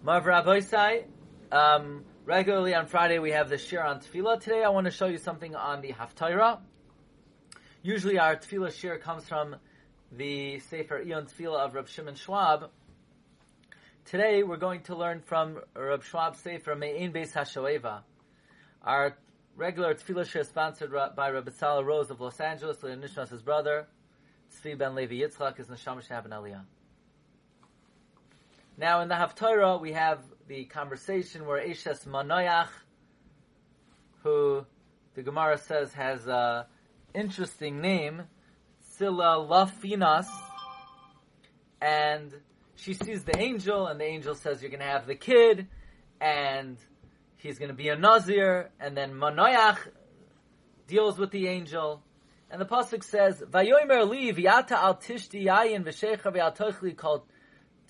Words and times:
Marv 0.00 0.26
Rabbi 0.26 0.60
um, 1.50 2.04
regularly 2.24 2.72
on 2.72 2.86
Friday 2.86 3.18
we 3.18 3.32
have 3.32 3.48
the 3.48 3.58
shir 3.58 3.82
on 3.82 3.98
tefillah. 3.98 4.40
Today 4.40 4.62
I 4.62 4.68
want 4.68 4.84
to 4.84 4.92
show 4.92 5.06
you 5.06 5.18
something 5.18 5.56
on 5.56 5.80
the 5.80 5.92
Haftarah. 5.92 6.60
Usually 7.82 8.16
our 8.16 8.36
tefillah 8.36 8.72
shir 8.72 8.98
comes 8.98 9.28
from 9.28 9.56
the 10.12 10.60
Sefer 10.60 11.04
Iyun 11.04 11.28
Tefillah 11.28 11.66
of 11.66 11.74
Rab 11.74 11.88
Shimon 11.88 12.14
Schwab. 12.14 12.70
Today 14.04 14.44
we're 14.44 14.56
going 14.56 14.82
to 14.82 14.94
learn 14.94 15.20
from 15.20 15.58
Rab 15.74 16.04
Schwab's 16.04 16.38
Sefer 16.38 16.76
Maayan 16.76 17.12
Beis 17.12 17.32
HaShoeva. 17.32 18.02
Our 18.84 19.16
regular 19.56 19.94
tefillah 19.94 20.30
shir 20.30 20.40
is 20.40 20.48
sponsored 20.48 20.92
by 21.16 21.30
Rabbi 21.30 21.50
Sala 21.50 21.82
Rose 21.82 22.10
of 22.12 22.20
Los 22.20 22.38
Angeles, 22.38 22.78
Nishmas, 22.78 23.30
his 23.30 23.42
brother, 23.42 23.88
Tzvi 24.54 24.78
Ben 24.78 24.94
Levi 24.94 25.16
Yitzchak, 25.16 25.56
his 25.56 25.66
Neshama 25.66 26.06
Shaban 26.06 26.30
Aliyah. 26.30 26.62
Now 28.80 29.00
in 29.00 29.08
the 29.08 29.16
Haftarah 29.16 29.80
we 29.80 29.94
have 29.94 30.20
the 30.46 30.64
conversation 30.66 31.46
where 31.46 31.60
Eshes 31.60 32.06
Manoyach, 32.06 32.68
who 34.22 34.64
the 35.14 35.22
Gemara 35.22 35.58
says 35.58 35.92
has 35.94 36.28
a 36.28 36.68
interesting 37.12 37.80
name, 37.80 38.22
Silla 38.78 39.44
Lafinas, 39.50 40.28
and 41.80 42.32
she 42.76 42.94
sees 42.94 43.24
the 43.24 43.36
angel, 43.36 43.88
and 43.88 43.98
the 43.98 44.04
angel 44.04 44.36
says 44.36 44.62
you're 44.62 44.70
going 44.70 44.78
to 44.78 44.86
have 44.86 45.08
the 45.08 45.16
kid, 45.16 45.66
and 46.20 46.76
he's 47.38 47.58
going 47.58 47.70
to 47.70 47.76
be 47.76 47.88
a 47.88 47.96
Nazir, 47.96 48.70
and 48.78 48.96
then 48.96 49.12
Manoyach 49.12 49.78
deals 50.86 51.18
with 51.18 51.32
the 51.32 51.48
angel, 51.48 52.04
and 52.48 52.60
the 52.60 52.64
pasuk 52.64 53.02
says, 53.02 53.42
"Vayomer 53.42 54.08
li 54.08 54.32
v'yata 54.32 54.70
al 54.70 54.94
tishti 54.94 55.46
yayin 55.46 55.84
v'shecha 55.84 56.56
tochli 56.56 56.96
called 56.96 57.22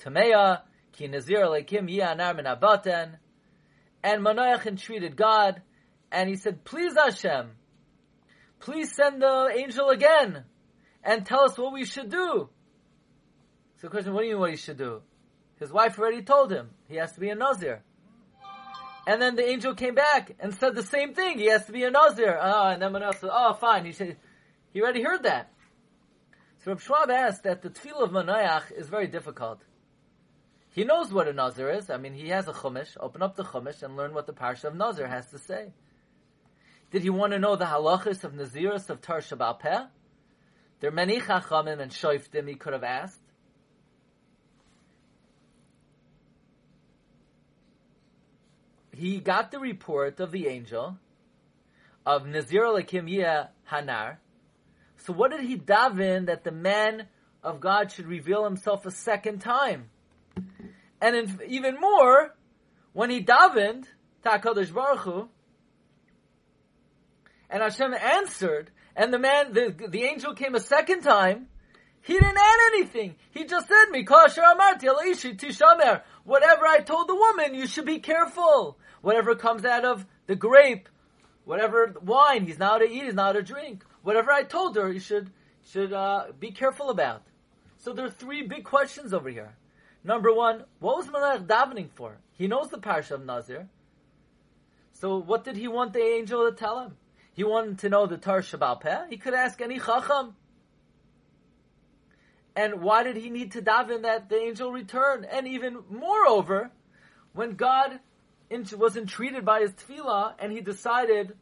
Tameya." 0.02 0.62
Ki 0.92 1.09
Nazir 1.09 1.41
Alekim 1.41 1.88
Yi'anar 1.88 2.37
Min 2.37 2.45
Abaten. 2.45 3.16
And 4.02 4.23
Manoach 4.23 4.66
entreated 4.66 5.17
God, 5.17 5.62
and 6.12 6.28
he 6.28 6.36
said, 6.36 6.64
Please 6.64 6.94
Hashem, 6.97 7.50
please 8.61 8.94
send 8.94 9.22
the 9.22 9.50
angel 9.56 9.91
again, 9.91 10.44
and 11.03 11.27
tell 11.27 11.44
us 11.44 11.59
what 11.59 11.72
we 11.72 11.84
should 11.84 12.11
do. 12.11 12.48
So 13.81 13.86
the 13.86 13.91
question, 13.91 14.12
what 14.12 14.22
do 14.22 14.27
you 14.27 14.34
mean 14.34 14.41
what 14.41 14.50
he 14.50 14.56
should 14.56 14.78
do? 14.78 15.03
His 15.59 15.72
wife 15.72 15.98
already 15.98 16.22
told 16.22 16.53
him, 16.53 16.70
he 16.89 16.97
has 16.97 17.12
to 17.12 17.20
be 17.20 17.31
a 17.31 17.34
Nazir. 17.34 17.83
And 19.06 19.22
then 19.22 19.36
the 19.36 19.48
angel 19.48 19.75
came 19.75 19.94
back 19.94 20.33
and 20.39 20.55
said 20.55 20.75
the 20.75 20.83
same 20.83 21.14
thing, 21.14 21.39
he 21.39 21.47
has 21.47 21.66
to 21.66 21.72
be 21.72 21.84
a 21.84 21.91
Nazir. 21.91 22.39
Oh, 22.41 22.69
and 22.69 22.83
then 22.83 22.92
Manoach 22.92 23.20
said, 23.20 23.31
oh 23.33 23.55
fine, 23.55 23.84
he 23.84 23.92
said, 23.92 24.16
he 24.72 24.83
already 24.83 25.03
heard 25.03 25.22
that. 25.25 25.50
So 26.64 26.72
Reb 26.72 26.81
Schwab 26.81 27.11
asked 27.11 27.44
that 27.44 27.62
the 27.62 27.70
tefillah 27.70 28.05
of 28.05 28.11
Manoach 28.11 28.70
is 28.77 28.89
very 28.89 29.06
difficult. 29.06 29.61
He 30.79 30.84
knows 30.84 31.12
what 31.12 31.27
a 31.27 31.33
Nazir 31.33 31.71
is. 31.71 31.91
I 31.91 31.97
mean, 31.97 32.15
he 32.15 32.29
has 32.29 32.47
a 32.47 32.53
Chumash. 32.53 32.97
Open 33.01 33.21
up 33.21 33.34
the 33.34 33.43
Chumash 33.43 33.83
and 33.83 33.97
learn 33.97 34.15
what 34.15 34.29
the 34.29 34.33
Parsha 34.33 34.67
of 34.67 34.77
Nazir 34.77 35.09
has 35.09 35.27
to 35.31 35.39
say. 35.41 35.73
Did 36.93 37.03
he 37.03 37.11
want 37.11 37.33
to 37.33 37.41
know 37.41 37.57
the 37.57 37.65
halachas 37.65 38.23
of 38.23 38.33
Naziris 38.34 38.89
of 38.89 39.01
Tar 39.01 39.19
Shabal 39.19 39.59
Peh? 39.59 39.87
There 40.79 40.91
are 40.91 40.95
many 40.95 41.19
Chachamim 41.19 41.81
and 41.81 41.91
Shoiftim 41.91 42.47
he 42.47 42.55
could 42.55 42.75
have 42.75 42.84
asked. 42.84 43.19
He 48.95 49.19
got 49.19 49.51
the 49.51 49.59
report 49.59 50.21
of 50.21 50.31
the 50.31 50.47
angel 50.47 50.97
of 52.06 52.25
Nazir 52.25 52.67
Lakim 52.67 53.09
Hanar. 53.69 54.19
So 54.99 55.12
what 55.12 55.33
did 55.33 55.41
he 55.41 55.56
daven 55.56 56.27
that 56.27 56.45
the 56.45 56.53
man 56.53 57.09
of 57.43 57.59
God 57.59 57.91
should 57.91 58.06
reveal 58.06 58.45
himself 58.45 58.87
a 58.87 58.93
second 58.93 59.41
time? 59.41 59.91
And 61.00 61.16
in, 61.16 61.41
even 61.46 61.77
more, 61.80 62.34
when 62.92 63.10
he 63.10 63.22
davened 63.22 63.84
to 64.22 64.28
HaKadosh 64.28 64.72
Baruch 64.72 65.00
Hu, 65.00 65.28
and 67.50 67.62
Hashem 67.62 67.94
answered, 67.94 68.70
and 68.97 69.12
the 69.12 69.19
man, 69.19 69.53
the, 69.53 69.75
the 69.88 70.04
angel 70.04 70.34
came 70.34 70.54
a 70.54 70.60
second 70.60 71.03
time, 71.03 71.48
he 72.03 72.14
didn't 72.14 72.37
add 72.37 72.72
anything. 72.72 73.16
He 73.31 73.44
just 73.44 73.69
said, 73.69 73.87
tishamer. 73.92 76.03
Whatever 76.25 76.66
I 76.66 76.81
told 76.81 77.08
the 77.08 77.14
woman, 77.14 77.54
you 77.54 77.66
should 77.66 77.84
be 77.84 77.98
careful. 77.98 78.78
Whatever 79.03 79.34
comes 79.34 79.64
out 79.64 79.84
of 79.84 80.06
the 80.26 80.34
grape, 80.34 80.88
whatever 81.44 81.94
wine, 82.03 82.47
he's 82.47 82.58
not 82.58 82.78
to 82.78 82.91
eat, 82.91 83.04
he's 83.04 83.14
not 83.14 83.32
to 83.32 83.42
drink. 83.42 83.84
Whatever 84.03 84.32
I 84.32 84.42
told 84.42 84.76
her, 84.76 84.92
you 84.92 85.00
should, 85.00 85.31
should 85.70 85.92
uh, 85.92 86.26
be 86.38 86.50
careful 86.50 86.91
about. 86.91 87.22
So 87.78 87.92
there 87.92 88.06
are 88.06 88.10
three 88.10 88.42
big 88.42 88.64
questions 88.64 89.12
over 89.12 89.28
here. 89.28 89.54
Number 90.08 90.32
one, 90.32 90.64
what 90.80 90.96
was 90.96 91.06
Malach 91.08 91.46
davening 91.46 91.91
for? 91.91 92.16
He 92.32 92.46
knows 92.46 92.70
the 92.70 92.78
parsha 92.78 93.10
of 93.10 93.26
Nazir. 93.26 93.69
So 94.94 95.19
what 95.19 95.44
did 95.44 95.54
he 95.54 95.69
want 95.69 95.92
the 95.92 96.00
angel 96.00 96.50
to 96.50 96.56
tell 96.56 96.80
him? 96.80 96.96
He 97.34 97.44
wanted 97.44 97.80
to 97.80 97.91
know 97.91 98.06
the 98.06 98.16
Tar 98.16 98.42
Peh. 98.42 99.06
He 99.10 99.19
could 99.19 99.34
ask 99.34 99.60
any 99.60 99.78
Chacham. 99.78 100.34
And 102.56 102.80
why 102.80 103.02
did 103.02 103.16
he 103.16 103.28
need 103.28 103.52
to 103.52 103.60
daven 103.60 104.00
that 104.02 104.30
the 104.30 104.41
angel 104.41 104.72
return? 104.72 105.26
And 105.30 105.46
even 105.46 105.84
moreover, 105.91 106.70
when 107.34 107.56
God 107.56 108.00
was 108.78 108.96
entreated 108.96 109.44
by 109.44 109.60
his 109.60 109.72
tefillah 109.72 110.36
and 110.38 110.52
he 110.52 110.62
decided, 110.62 111.36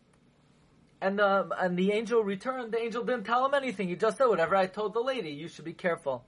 and 1.00 1.20
the 1.20 1.48
and 1.56 1.78
the 1.78 1.92
angel 1.92 2.24
returned, 2.24 2.72
the 2.72 2.82
angel 2.82 3.04
didn't 3.04 3.26
tell 3.26 3.46
him 3.46 3.54
anything. 3.54 3.86
He 3.88 3.94
just 3.94 4.18
said, 4.18 4.26
"Whatever 4.26 4.56
I 4.56 4.66
told 4.66 4.92
the 4.92 5.00
lady, 5.00 5.30
you 5.30 5.46
should 5.46 5.64
be 5.64 5.72
careful." 5.72 6.24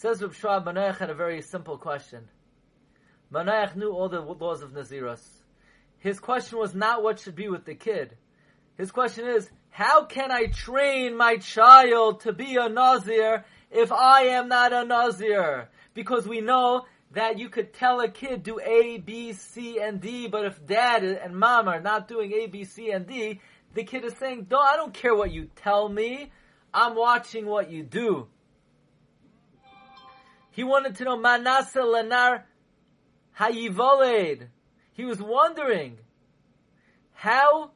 Says 0.00 0.22
Reb 0.22 0.32
Schwab, 0.32 0.64
Manoach 0.64 0.98
had 0.98 1.10
a 1.10 1.14
very 1.14 1.42
simple 1.42 1.76
question. 1.76 2.28
Manoach 3.32 3.74
knew 3.74 3.90
all 3.90 4.08
the 4.08 4.20
laws 4.20 4.62
of 4.62 4.70
Naziros. 4.70 5.26
His 5.98 6.20
question 6.20 6.60
was 6.60 6.72
not 6.72 7.02
what 7.02 7.18
should 7.18 7.34
be 7.34 7.48
with 7.48 7.64
the 7.64 7.74
kid. 7.74 8.16
His 8.76 8.92
question 8.92 9.26
is, 9.26 9.50
how 9.70 10.04
can 10.04 10.30
I 10.30 10.46
train 10.46 11.16
my 11.16 11.38
child 11.38 12.20
to 12.20 12.32
be 12.32 12.54
a 12.54 12.68
Nazir 12.68 13.44
if 13.72 13.90
I 13.90 14.26
am 14.38 14.46
not 14.46 14.72
a 14.72 14.84
Nazir? 14.84 15.68
Because 15.94 16.28
we 16.28 16.42
know 16.42 16.86
that 17.10 17.40
you 17.40 17.48
could 17.48 17.72
tell 17.72 18.00
a 18.00 18.08
kid 18.08 18.44
do 18.44 18.60
A, 18.60 18.98
B, 18.98 19.32
C, 19.32 19.80
and 19.80 20.00
D, 20.00 20.28
but 20.28 20.44
if 20.44 20.64
dad 20.64 21.02
and 21.02 21.34
mom 21.34 21.66
are 21.66 21.80
not 21.80 22.06
doing 22.06 22.30
A, 22.34 22.46
B, 22.46 22.62
C, 22.62 22.92
and 22.92 23.04
D, 23.04 23.40
the 23.74 23.82
kid 23.82 24.04
is 24.04 24.16
saying, 24.18 24.46
"No, 24.48 24.60
I 24.60 24.76
don't 24.76 24.94
care 24.94 25.16
what 25.16 25.32
you 25.32 25.50
tell 25.56 25.88
me. 25.88 26.30
I'm 26.72 26.94
watching 26.94 27.46
what 27.46 27.72
you 27.72 27.82
do." 27.82 28.28
He 30.58 30.64
wanted 30.64 30.96
to 30.96 31.04
know 31.04 31.16
Manasa 31.16 31.78
Lanar 31.78 32.42
Hayivoled. 33.38 34.48
He 34.92 35.04
was 35.04 35.22
wondering 35.22 35.98
how 37.12 37.70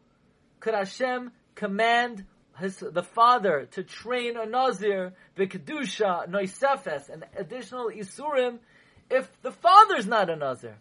could 0.58 0.74
Hashem 0.74 1.30
command 1.54 2.24
his, 2.58 2.78
the 2.78 3.04
father 3.04 3.68
to 3.74 3.84
train 3.84 4.36
a 4.36 4.46
Nazir, 4.46 5.12
V'kedusha, 5.36 6.28
Noisefes, 6.28 7.08
and 7.08 7.24
additional 7.36 7.86
Isurim, 7.86 8.58
if 9.08 9.30
the 9.42 9.52
father's 9.52 10.08
not 10.08 10.28
a 10.28 10.34
Nazir? 10.34 10.74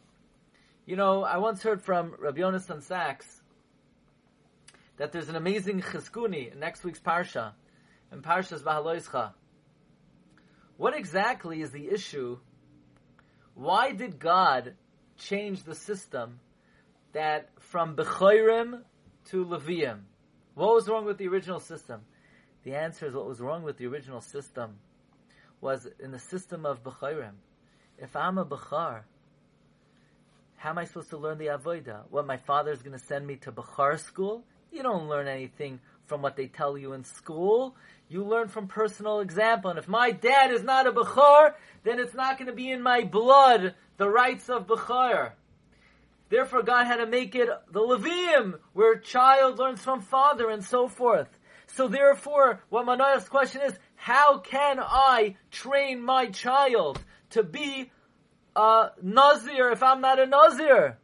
You 0.88 0.95
know, 0.95 1.23
I 1.23 1.38
once 1.38 1.62
heard 1.62 1.83
from 1.83 2.16
Rabbi 2.18 2.39
Yonasan 2.39 2.81
Sacks 2.81 3.44
that 4.97 5.12
there's 5.12 5.29
an 5.29 5.35
amazing 5.35 5.81
chizkuni 5.81 6.51
in 6.51 6.59
next 6.59 6.83
week's 6.83 7.00
Parsha, 7.00 7.51
in 8.12 8.23
Parshas 8.23 8.63
Bahaloischa, 8.63 9.33
what 10.81 10.97
exactly 10.97 11.62
is 11.62 11.69
the 11.69 11.90
issue? 11.90 12.40
Why 13.53 13.92
did 13.92 14.18
God 14.18 14.74
change 15.16 15.62
the 15.62 15.75
system 15.75 16.40
that 17.14 17.50
from 17.59 17.96
Bechorim 17.96 18.81
to 19.25 19.46
Levium? 19.46 20.00
What 20.56 20.74
was 20.74 20.90
wrong 20.90 21.06
with 21.06 21.19
the 21.19 21.28
original 21.28 21.59
system? 21.59 22.02
The 22.64 22.74
answer 22.74 23.06
is 23.06 23.14
what 23.14 23.28
was 23.28 23.40
wrong 23.40 23.62
with 23.62 23.78
the 23.78 23.86
original 23.86 24.22
system 24.22 24.80
was 25.62 25.88
in 26.00 26.09
the 26.09 26.18
system 26.18 26.66
of 26.66 26.81
Bechorim. 26.81 27.36
If 28.00 28.16
I'm 28.16 28.40
a 28.40 28.46
Bechar, 28.46 29.01
how 30.56 30.69
am 30.72 30.80
I 30.80 30.86
supposed 30.86 31.12
to 31.12 31.18
learn 31.18 31.38
the 31.38 31.50
Avodah? 31.57 32.06
What, 32.10 32.25
my 32.25 32.38
father 32.38 32.72
is 32.72 32.81
going 32.81 32.98
to 32.98 33.06
send 33.06 33.27
me 33.27 33.36
to 33.44 33.51
Bechar 33.51 34.00
school? 34.00 34.45
You 34.72 34.81
don't 34.81 35.07
learn 35.07 35.27
anything 35.27 35.80
from 36.12 36.22
what 36.22 36.36
they 36.36 36.48
tell 36.48 36.78
you 36.78 36.92
in 36.92 37.06
school. 37.06 37.74
You 38.10 38.25
learn 38.25 38.50
from 38.50 38.68
personal 38.68 39.22
example. 39.22 39.69
And 39.69 39.80
if 39.80 39.88
my 39.88 40.12
dad 40.12 40.52
is 40.52 40.62
not 40.62 40.86
a 40.86 40.92
Bechor, 40.92 41.54
then 41.86 42.02
it's 42.02 42.13
not 42.13 42.38
going 42.38 42.50
to 42.50 42.54
be 42.54 42.69
in 42.69 42.81
my 42.81 43.06
blood 43.06 43.75
the 43.96 44.10
rights 44.10 44.50
of 44.50 44.68
Bechor. 44.68 45.31
Therefore, 46.28 46.63
God 46.63 46.84
had 46.84 46.98
to 46.98 47.06
make 47.06 47.34
it 47.34 47.48
the 47.72 47.80
Levium, 47.80 48.56
where 48.74 48.98
child 48.98 49.58
learns 49.58 49.81
from 49.81 50.02
father 50.02 50.50
and 50.50 50.66
so 50.66 50.90
forth. 50.90 51.30
So 51.68 51.88
therefore, 51.88 52.62
what 52.68 52.86
Manoach's 52.86 53.30
question 53.30 53.62
is, 53.62 53.74
how 53.96 54.40
can 54.40 54.81
I 54.81 55.38
train 55.50 56.04
my 56.04 56.25
child 56.25 57.02
to 57.30 57.42
be 57.42 57.90
a 58.54 58.90
Nazir 59.02 59.69
if 59.69 59.81
I'm 59.81 60.02
not 60.02 60.19
a 60.19 60.25
Nazir? 60.25 60.98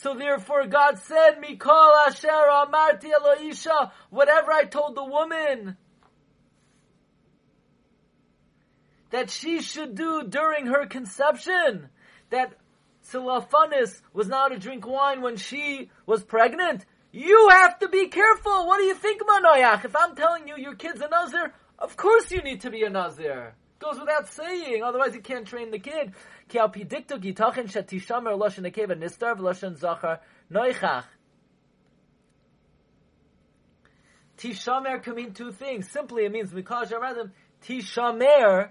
So 0.00 0.14
therefore 0.14 0.66
God 0.66 0.98
said, 0.98 1.42
Mikol 1.42 2.06
Asher 2.06 2.28
Amarti 2.28 3.10
Eloisha, 3.12 3.90
whatever 4.10 4.52
I 4.52 4.64
told 4.64 4.94
the 4.94 5.04
woman. 5.04 5.76
that 9.10 9.30
she 9.30 9.60
should 9.60 9.94
do 9.94 10.24
during 10.28 10.66
her 10.66 10.86
conception. 10.86 11.88
That 12.30 12.52
Silafanis 13.06 14.00
was 14.12 14.28
not 14.28 14.48
to 14.48 14.58
drink 14.58 14.86
wine 14.86 15.22
when 15.22 15.36
she 15.36 15.90
was 16.06 16.22
pregnant. 16.22 16.84
You 17.10 17.48
have 17.50 17.78
to 17.78 17.88
be 17.88 18.08
careful. 18.08 18.66
What 18.66 18.78
do 18.78 18.84
you 18.84 18.94
think, 18.94 19.22
Manoyach? 19.22 19.84
If 19.84 19.96
I'm 19.96 20.14
telling 20.14 20.46
you 20.46 20.56
your 20.58 20.74
kid's 20.74 21.00
a 21.00 21.08
Nazir, 21.08 21.54
of 21.78 21.96
course 21.96 22.30
you 22.30 22.42
need 22.42 22.60
to 22.62 22.70
be 22.70 22.82
a 22.82 22.90
Nazir. 22.90 23.54
Goes 23.78 23.98
without 24.00 24.28
saying. 24.28 24.82
Otherwise 24.82 25.14
you 25.14 25.20
can't 25.20 25.46
train 25.46 25.70
the 25.70 25.78
kid. 25.78 26.12
Tishamer 34.38 35.02
can 35.02 35.14
mean 35.14 35.32
two 35.32 35.52
things. 35.52 35.90
Simply, 35.90 36.24
it 36.24 36.32
means 36.32 36.52
because 36.52 36.92
Tishamer, 37.66 38.70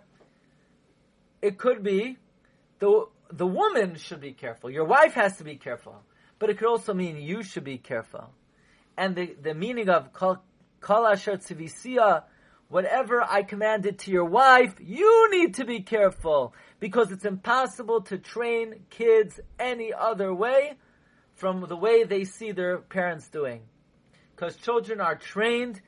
it 1.42 1.58
could 1.58 1.84
be 1.84 2.18
the 2.80 3.08
the 3.32 3.46
woman 3.46 3.96
should 3.96 4.22
be 4.22 4.32
careful. 4.32 4.70
Your 4.70 4.86
wife 4.86 5.14
has 5.14 5.38
to 5.38 5.44
be 5.44 5.56
careful. 5.56 6.02
But 6.40 6.50
it 6.50 6.58
could 6.58 6.68
also 6.68 6.94
mean 6.94 7.18
you 7.18 7.44
should 7.44 7.64
be 7.64 7.78
careful. 7.78 8.30
And 8.96 9.16
the, 9.16 9.36
the 9.42 9.54
meaning 9.54 9.90
of 9.90 10.14
kol 10.14 10.42
asher 10.82 11.38
tzivisiya, 11.38 12.24
whatever 12.70 13.22
I 13.22 13.44
commanded 13.44 14.00
to 14.00 14.12
your 14.12 14.26
wife, 14.26 14.76
you 14.80 15.30
need 15.32 15.56
to 15.56 15.66
be 15.66 15.82
careful. 15.82 16.54
Because 16.80 17.12
it's 17.12 17.26
impossible 17.26 18.02
to 18.04 18.18
train 18.18 18.86
kids 18.90 19.40
any 19.60 19.94
other 19.94 20.34
way 20.34 20.74
from 21.36 21.66
the 21.68 21.78
way 21.78 22.04
they 22.04 22.26
see 22.26 22.52
their 22.52 22.80
parents 22.80 23.28
doing. 23.30 23.62
Because 24.36 24.56
children 24.58 25.02
are 25.02 25.16
trained 25.16 25.82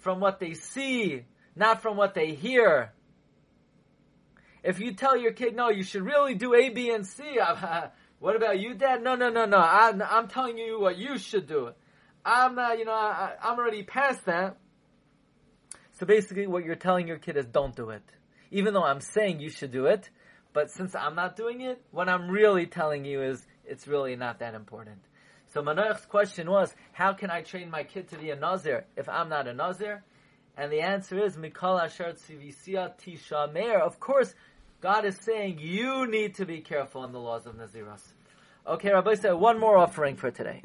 from 0.00 0.20
what 0.20 0.38
they 0.38 0.54
see, 0.54 1.24
not 1.54 1.82
from 1.82 1.96
what 1.96 2.14
they 2.14 2.32
hear. 2.34 2.92
If 4.62 4.80
you 4.80 4.94
tell 4.94 5.16
your 5.16 5.32
kid, 5.32 5.54
no, 5.54 5.70
you 5.70 5.82
should 5.82 6.02
really 6.02 6.34
do 6.34 6.54
A, 6.54 6.70
B, 6.70 6.90
and 6.90 7.06
C, 7.06 7.38
what 8.18 8.36
about 8.36 8.58
you, 8.58 8.74
Dad? 8.74 9.02
No, 9.02 9.14
no, 9.14 9.30
no, 9.30 9.44
no. 9.44 9.58
I'm, 9.58 10.02
I'm 10.02 10.28
telling 10.28 10.58
you 10.58 10.80
what 10.80 10.96
you 10.96 11.18
should 11.18 11.46
do. 11.46 11.70
I'm, 12.24 12.58
uh, 12.58 12.72
you 12.72 12.84
know, 12.84 12.92
I, 12.92 13.34
I'm 13.42 13.58
already 13.58 13.82
past 13.82 14.24
that. 14.24 14.56
So 15.98 16.06
basically, 16.06 16.46
what 16.46 16.64
you're 16.64 16.74
telling 16.74 17.08
your 17.08 17.18
kid 17.18 17.36
is 17.36 17.46
don't 17.46 17.74
do 17.74 17.90
it. 17.90 18.02
Even 18.50 18.74
though 18.74 18.84
I'm 18.84 19.00
saying 19.00 19.40
you 19.40 19.50
should 19.50 19.72
do 19.72 19.86
it, 19.86 20.10
but 20.52 20.70
since 20.70 20.94
I'm 20.94 21.14
not 21.14 21.36
doing 21.36 21.62
it, 21.62 21.82
what 21.90 22.08
I'm 22.08 22.28
really 22.30 22.66
telling 22.66 23.04
you 23.04 23.22
is 23.22 23.46
it's 23.64 23.88
really 23.88 24.14
not 24.16 24.38
that 24.40 24.54
important. 24.54 24.98
So 25.52 25.62
Manoach's 25.62 26.04
question 26.06 26.50
was, 26.50 26.74
how 26.92 27.12
can 27.12 27.30
I 27.30 27.42
train 27.42 27.70
my 27.70 27.82
kid 27.82 28.08
to 28.08 28.18
be 28.18 28.30
a 28.30 28.36
Nazir 28.36 28.84
if 28.96 29.08
I'm 29.08 29.28
not 29.28 29.48
a 29.48 29.54
Nazir? 29.54 30.02
And 30.56 30.72
the 30.72 30.80
answer 30.80 31.22
is, 31.22 31.36
Mikal 31.36 31.82
Asher 31.82 32.14
Tisha 32.14 33.52
Meir. 33.52 33.78
Of 33.78 34.00
course, 34.00 34.34
God 34.80 35.04
is 35.04 35.16
saying 35.16 35.58
you 35.60 36.06
need 36.06 36.34
to 36.36 36.46
be 36.46 36.60
careful 36.60 37.04
in 37.04 37.12
the 37.12 37.20
laws 37.20 37.46
of 37.46 37.56
Naziros. 37.56 38.02
Okay, 38.66 38.92
Rabbi 38.92 39.14
said 39.14 39.32
one 39.32 39.60
more 39.60 39.76
offering 39.76 40.16
for 40.16 40.30
today. 40.30 40.62